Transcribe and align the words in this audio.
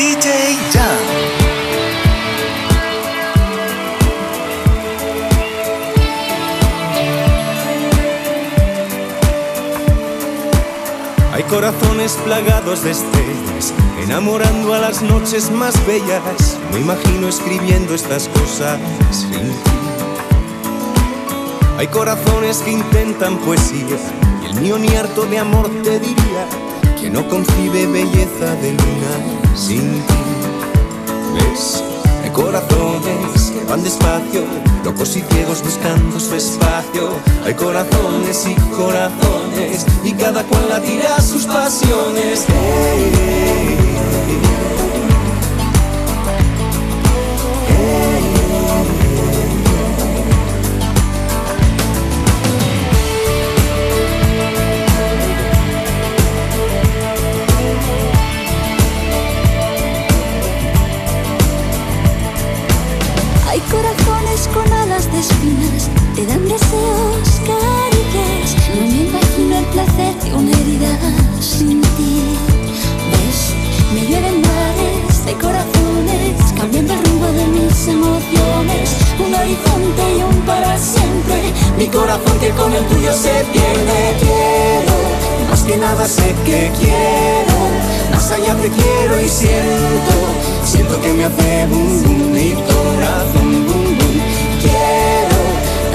DJ 0.00 0.56
Jam. 0.72 0.98
Hay 11.34 11.42
corazones 11.42 12.12
plagados 12.24 12.82
de 12.82 12.92
estrellas, 12.92 13.74
enamorando 14.02 14.72
a 14.72 14.78
las 14.78 15.02
noches 15.02 15.50
más 15.50 15.74
bellas. 15.86 16.58
Me 16.72 16.80
imagino 16.80 17.28
escribiendo 17.28 17.94
estas 17.94 18.28
cosas. 18.28 18.80
Hay 21.76 21.88
corazones 21.88 22.62
que 22.62 22.70
intentan 22.70 23.36
poesía, 23.36 23.98
y 24.42 24.46
el 24.46 24.60
mío 24.62 24.78
ni 24.78 24.96
harto 24.96 25.26
de 25.26 25.38
amor 25.38 25.68
te 25.82 26.00
diría 26.00 26.69
que 27.00 27.08
no 27.08 27.26
concibe 27.28 27.86
belleza 27.86 28.54
de 28.56 28.72
luna 28.72 29.56
sin 29.56 29.80
ti. 29.80 30.14
¿Ves? 31.34 31.82
Hay 32.22 32.30
corazones 32.30 33.52
que 33.52 33.64
van 33.64 33.82
despacio, 33.82 34.44
locos 34.84 35.16
y 35.16 35.22
ciegos 35.22 35.62
buscando 35.62 36.20
su 36.20 36.34
espacio. 36.34 37.08
Hay 37.46 37.54
corazones 37.54 38.46
y 38.46 38.54
corazones, 38.76 39.86
y 40.04 40.12
cada 40.12 40.44
cual 40.44 40.68
latirá 40.68 41.20
sus 41.22 41.46
pasiones. 41.46 42.46
Emociones. 77.88 78.96
Un 79.18 79.34
horizonte 79.34 80.02
y 80.18 80.22
un 80.22 80.36
para 80.42 80.76
siempre. 80.78 81.52
Mi 81.78 81.86
corazón 81.86 82.38
que 82.38 82.50
con 82.50 82.72
el 82.72 82.84
tuyo 82.86 83.12
se 83.12 83.44
pierde. 83.52 84.16
Quiero, 84.18 84.96
más 85.50 85.62
que 85.62 85.76
nada 85.76 86.06
sé 86.06 86.34
que 86.44 86.70
quiero. 86.78 87.58
Más 88.12 88.30
allá 88.32 88.54
te 88.56 88.68
quiero 88.68 89.20
y 89.20 89.28
siento, 89.28 90.14
siento 90.64 91.00
que 91.00 91.12
me 91.12 91.24
hace 91.24 91.66
boom 91.68 92.02
boom 92.02 92.32
mi 92.32 92.52
corazón 92.52 93.66
boom 93.66 93.98
boom. 93.98 94.20
Quiero, 94.60 95.40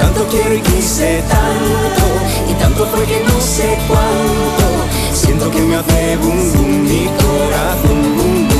tanto 0.00 0.26
quiero 0.28 0.54
y 0.54 0.60
quise 0.60 1.22
tanto, 1.28 2.06
y 2.50 2.54
tanto 2.54 2.86
fue 2.86 3.04
que 3.04 3.20
no 3.20 3.40
sé 3.40 3.78
cuánto. 3.86 4.66
Siento 5.14 5.50
que 5.50 5.60
me 5.60 5.76
hace 5.76 6.16
boom 6.16 6.52
boom 6.52 6.82
mi 6.84 7.06
corazón 7.06 8.16
boom 8.16 8.48
boom 8.48 8.55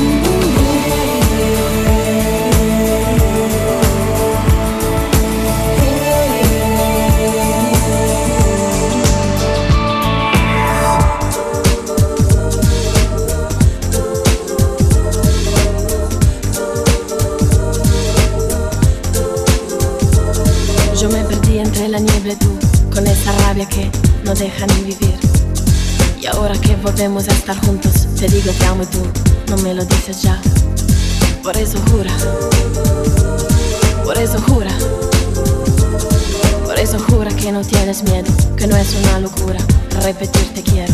tienes 37.87 38.03
miedo, 38.03 38.55
que 38.57 38.67
no 38.67 38.75
es 38.75 38.93
una 38.95 39.21
locura 39.21 39.59
repetir 40.01 40.45
te 40.53 40.61
quiero. 40.61 40.93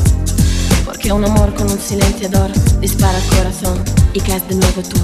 Porque 0.85 1.11
un 1.11 1.25
amor 1.25 1.51
con 1.55 1.71
un 1.71 1.79
silenciador 1.79 2.51
dispara 2.81 3.17
el 3.17 3.35
corazón 3.35 3.83
y 4.13 4.21
que 4.21 4.35
es 4.35 4.47
de 4.47 4.53
nuevo 4.53 4.83
tú. 4.83 4.99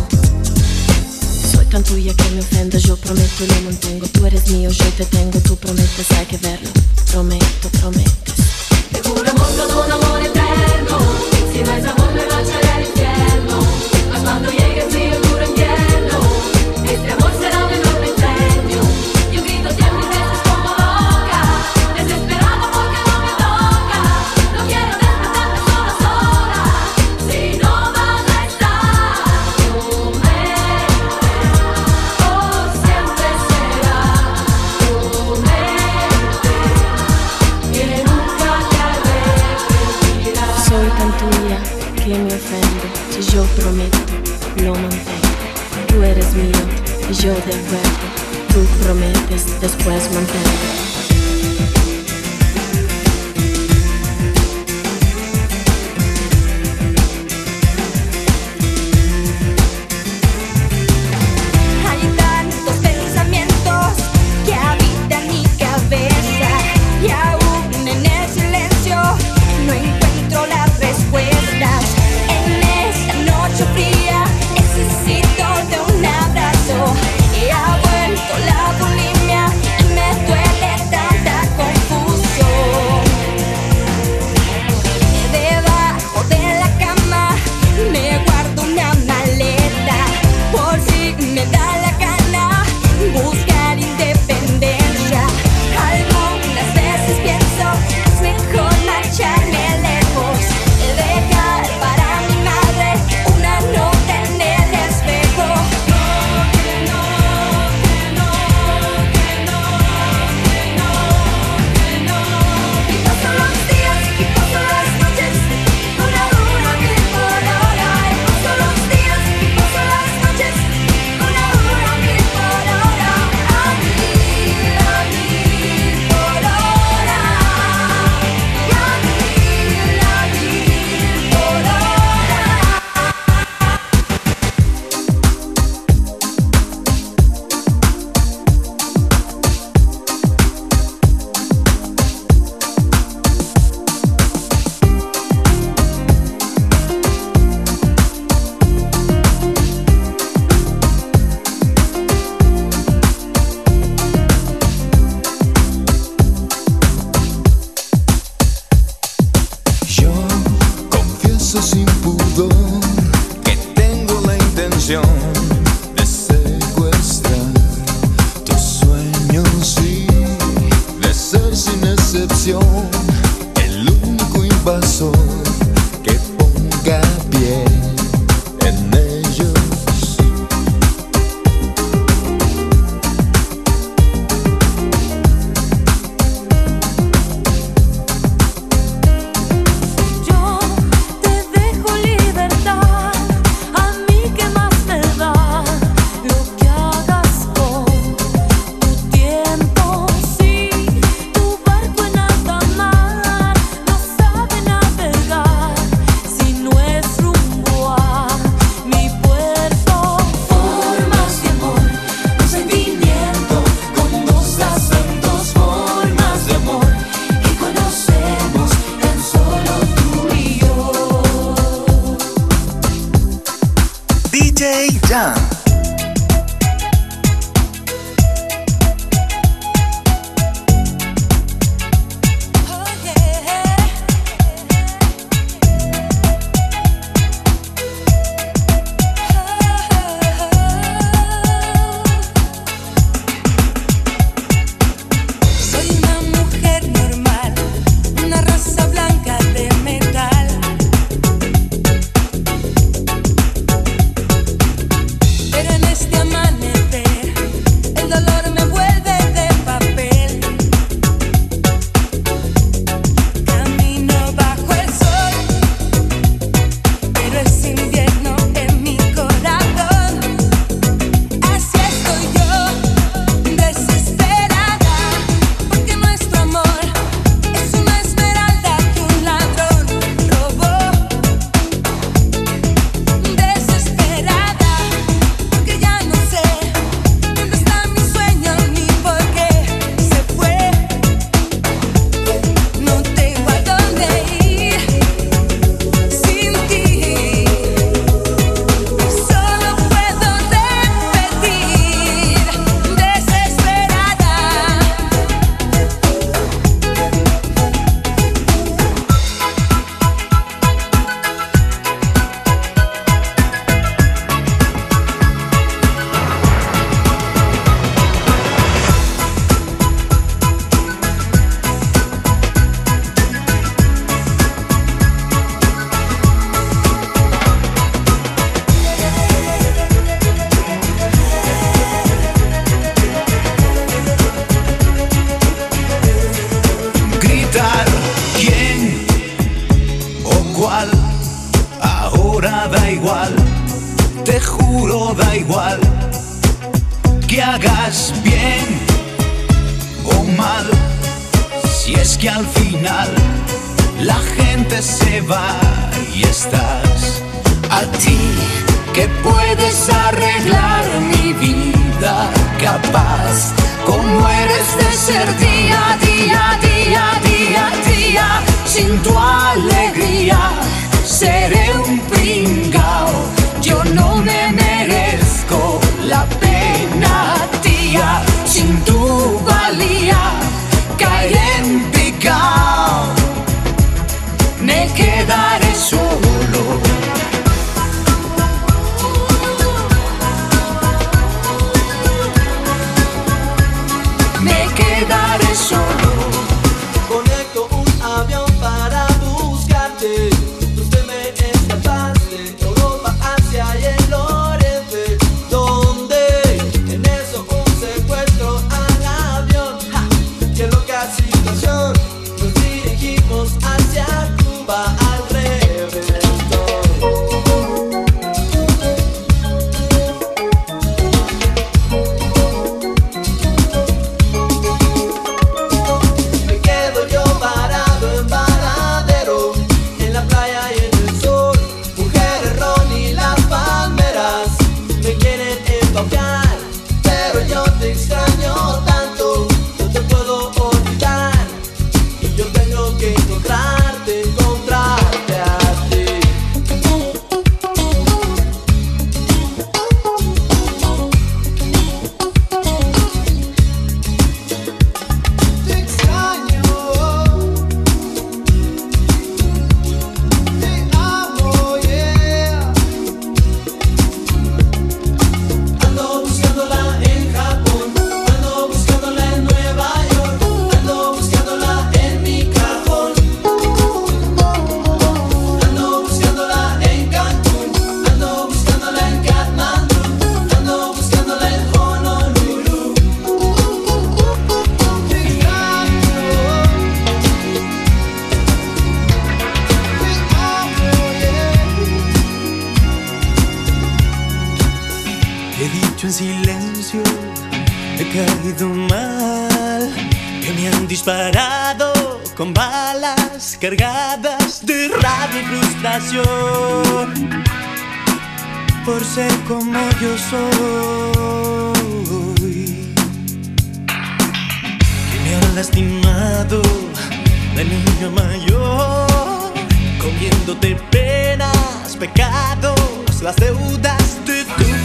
Soy 1.52 1.66
tan 1.66 1.84
tuya 1.84 2.14
que 2.14 2.30
me 2.30 2.42
ofendo, 2.42 2.78
yo 2.78 2.96
prometo 2.96 3.44
y 3.44 3.48
lo 3.48 3.62
mantengo. 3.62 4.08
Tú 4.08 4.24
eres 4.28 4.48
mío, 4.52 4.70
yo 4.70 4.86
te 4.98 5.06
tengo, 5.06 5.40
tú 5.40 5.56
prometes, 5.56 6.12
hay 6.12 6.28
que 6.28 6.38
verlo. 6.38 6.70
Prometo, 7.12 7.70
prometes. 7.80 8.36
Te 8.92 9.10
juramos 9.10 9.48
con 9.48 9.86
un 9.86 9.92
amor 9.92 10.19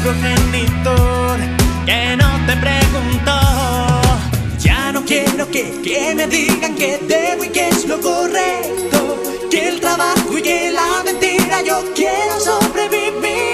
progenitor 0.05 1.39
que 1.87 2.17
no 2.17 2.29
te 2.47 2.55
preguntó. 2.59 3.41
Ya 4.59 4.93
no 4.93 5.03
quiero 5.03 5.51
que, 5.51 5.81
que 5.83 6.15
me 6.15 6.27
digan 6.27 6.75
que 6.75 6.99
debo 6.99 7.45
y 7.45 7.49
que 7.49 7.71
es 7.71 7.87
lo 7.89 7.99
correcto, 8.03 9.23
que 9.51 9.69
el 9.69 9.81
trabajo 9.81 10.37
y 10.37 10.43
que 10.43 10.71
la 10.73 11.03
mentira 11.05 11.63
yo 11.63 11.83
quiero 11.95 12.39
sobrevivir. 12.39 13.54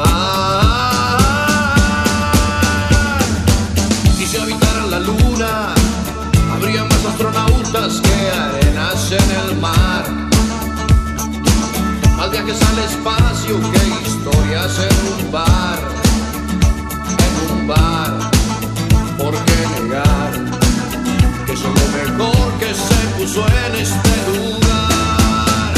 viajes 12.31 12.61
al 12.61 12.79
espacio, 12.79 13.59
qué 13.71 14.07
historias 14.07 14.79
en 14.79 15.25
un 15.25 15.31
bar, 15.31 15.79
en 17.25 17.51
un 17.51 17.67
bar, 17.67 18.31
¿por 19.17 19.33
qué 19.33 19.81
negar? 19.81 20.31
Que 21.45 21.53
es 21.53 21.61
lo 21.61 21.69
mejor 21.69 22.53
que 22.59 22.73
se 22.73 23.07
puso 23.17 23.45
en 23.45 23.75
este 23.75 24.13
lugar. 24.31 25.73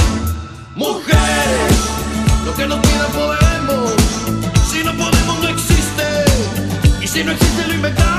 Mujeres, 0.75 1.77
lo 2.45 2.53
que 2.53 2.67
no 2.67 2.79
tienen 2.81 3.11
podemos, 3.11 3.93
si 4.71 4.83
no 4.83 4.91
podemos 4.93 5.39
no 5.41 5.47
existe, 5.49 6.07
y 7.01 7.07
si 7.07 7.23
no 7.23 7.31
existe 7.31 7.67
lo 7.67 7.73
inventamos. 7.73 8.12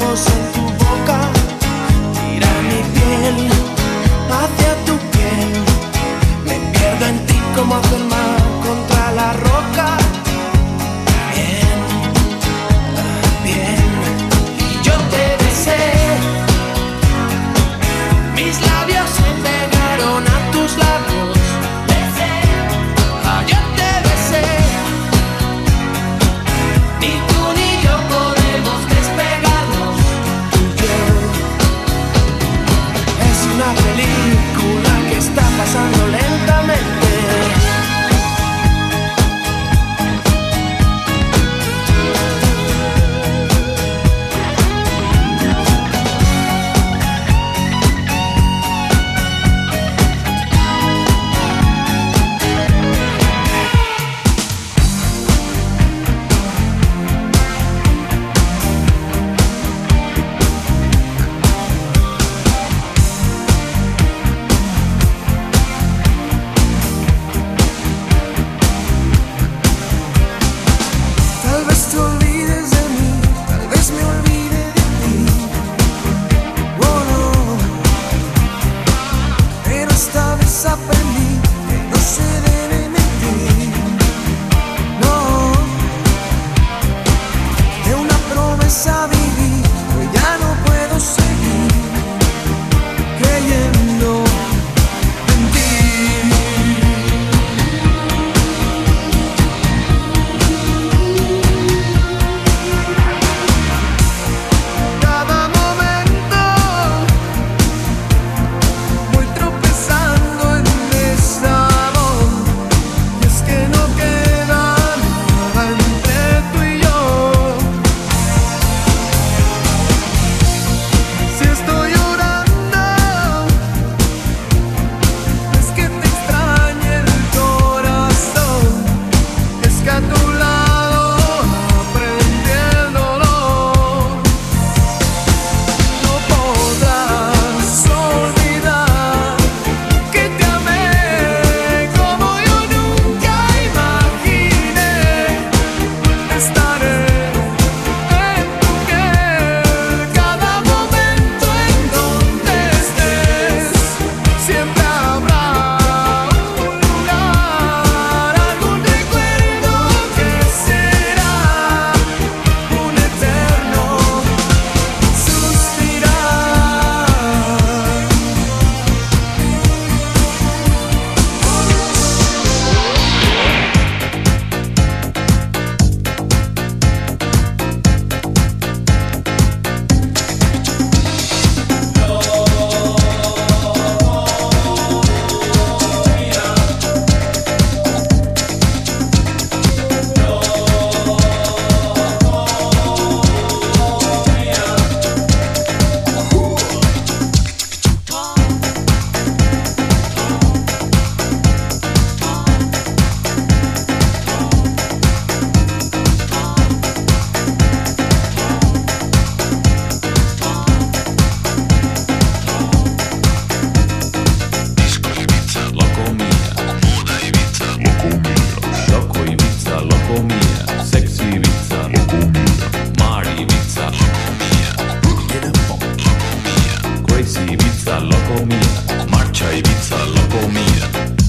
Ojos, 0.00 0.47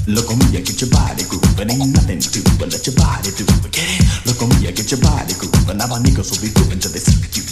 Look 0.10 0.32
on 0.32 0.39
me, 0.39 0.50
get 0.50 0.82
your 0.82 0.89
body 0.89 1.22
grooving. 1.30 1.69
Ain't 1.69 1.93
nothing 1.93 2.17
to 2.17 2.30
do 2.34 2.41
but 2.58 2.74
let 2.74 2.82
your 2.88 2.95
body 2.95 3.30
do 3.30 3.45
it. 3.45 3.72
Get 3.72 3.86
it? 3.86 4.26
Look 4.26 4.41
on 4.41 4.50
me, 4.50 4.65
get 4.74 4.89
your 4.89 5.00
body 5.02 5.34
grooving. 5.38 5.78
Now 5.78 5.86
my 5.86 6.00
niggas 6.02 6.34
will 6.34 6.41
be 6.41 6.50
grooving 6.50 6.80
till 6.80 6.89
they 6.89 6.98
see 6.98 7.13
you 7.38 7.48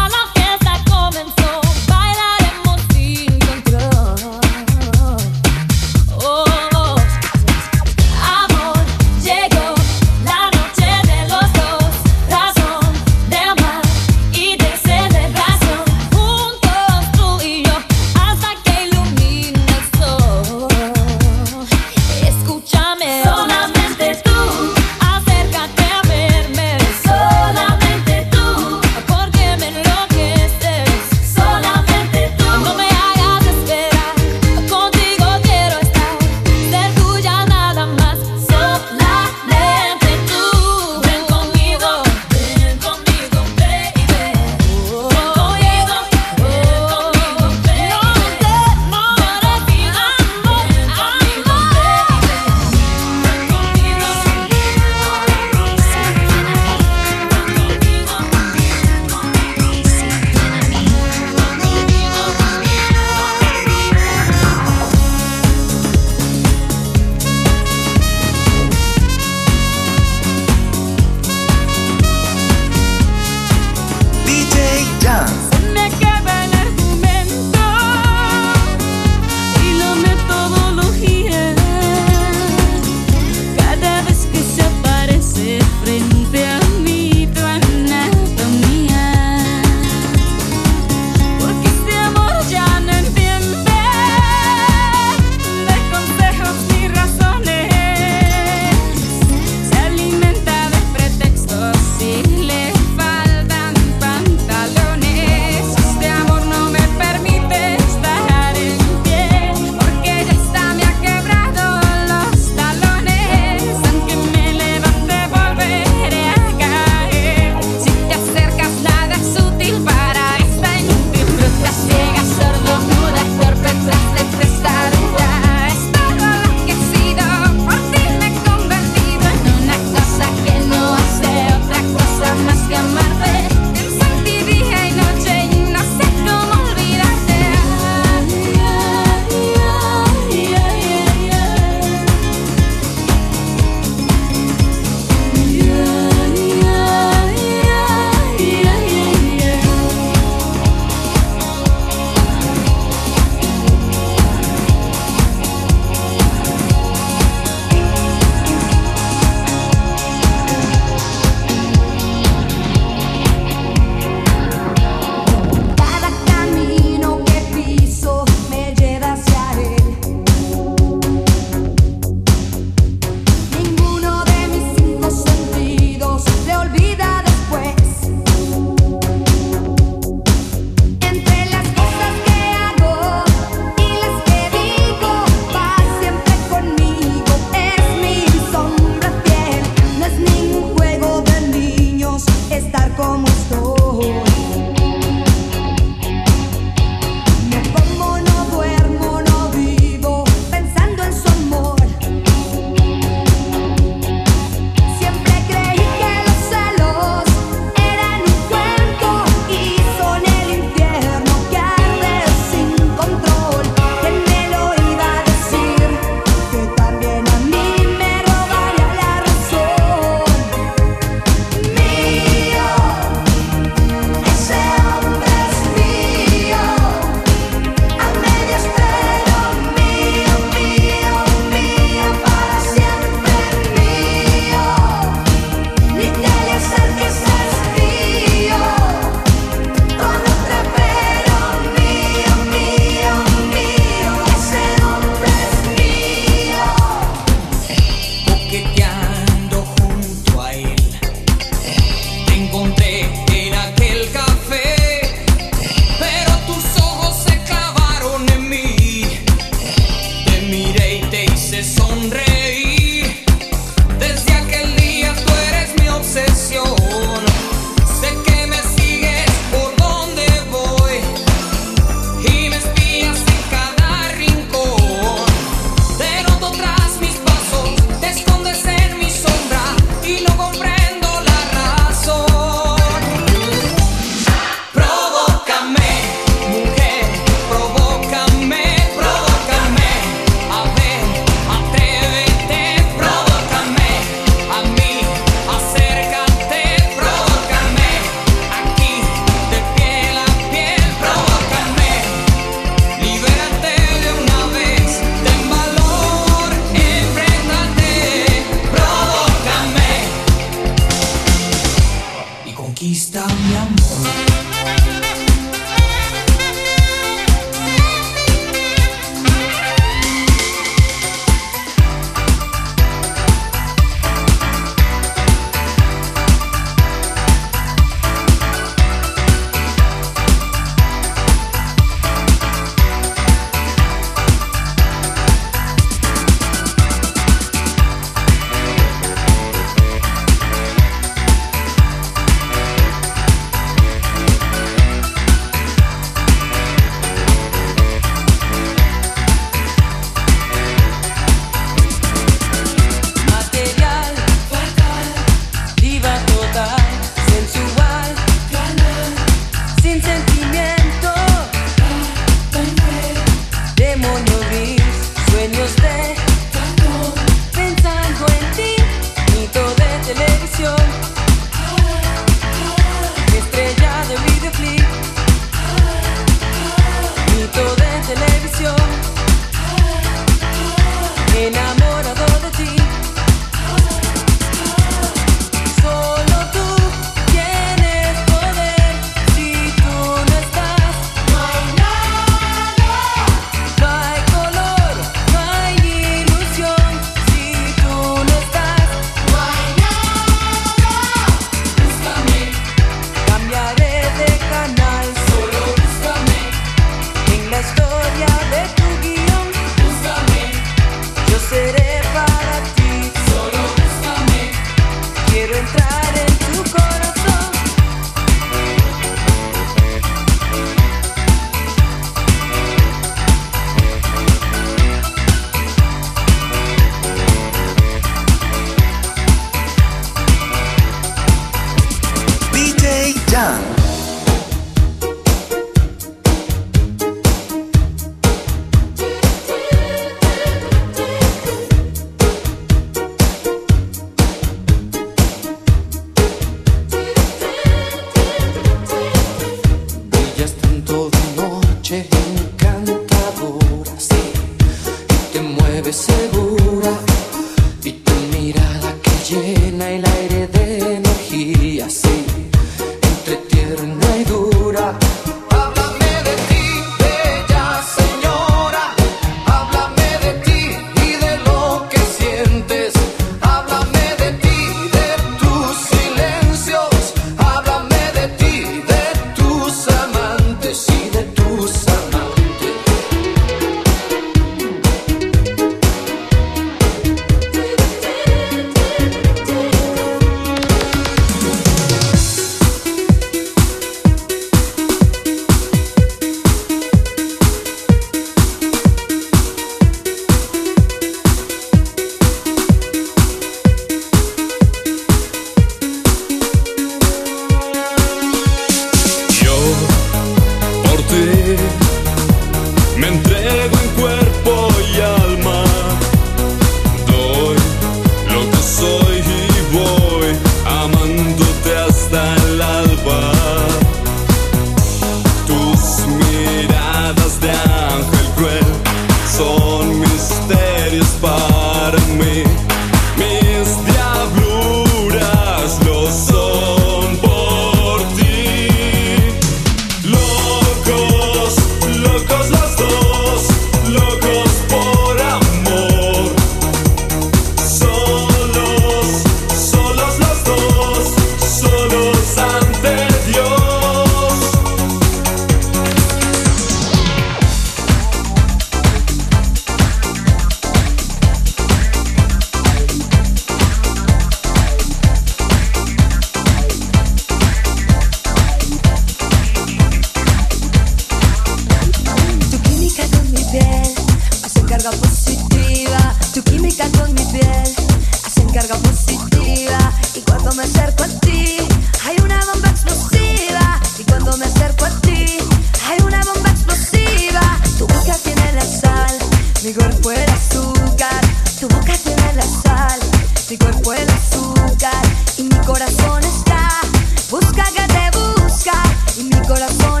corazón 599.61 600.00